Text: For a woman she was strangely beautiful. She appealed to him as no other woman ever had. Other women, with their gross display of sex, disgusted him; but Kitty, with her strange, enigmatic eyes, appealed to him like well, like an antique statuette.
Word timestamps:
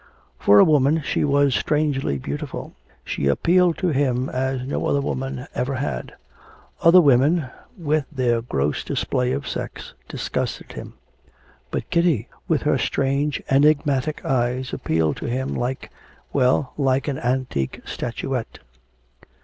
For 0.39 0.57
a 0.57 0.65
woman 0.65 1.03
she 1.05 1.23
was 1.23 1.53
strangely 1.53 2.17
beautiful. 2.17 2.73
She 3.05 3.27
appealed 3.27 3.77
to 3.77 3.89
him 3.89 4.29
as 4.29 4.65
no 4.65 4.87
other 4.87 4.99
woman 4.99 5.45
ever 5.53 5.75
had. 5.75 6.13
Other 6.81 6.99
women, 6.99 7.51
with 7.77 8.05
their 8.11 8.41
gross 8.41 8.83
display 8.83 9.31
of 9.31 9.47
sex, 9.47 9.93
disgusted 10.09 10.71
him; 10.71 10.95
but 11.69 11.87
Kitty, 11.91 12.27
with 12.47 12.63
her 12.63 12.79
strange, 12.79 13.43
enigmatic 13.47 14.25
eyes, 14.25 14.73
appealed 14.73 15.17
to 15.17 15.27
him 15.27 15.53
like 15.53 15.91
well, 16.33 16.73
like 16.79 17.07
an 17.07 17.19
antique 17.19 17.79
statuette. 17.85 18.57